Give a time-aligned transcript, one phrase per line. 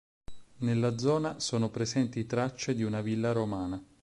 [0.61, 3.79] Nella zona sono presenti tracce di una villa romana.